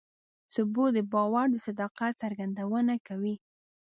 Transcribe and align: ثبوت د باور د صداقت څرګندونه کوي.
ثبوت 0.53 0.91
د 0.95 0.99
باور 1.13 1.45
د 1.51 1.55
صداقت 1.65 2.13
څرګندونه 2.23 2.93
کوي. 3.07 3.35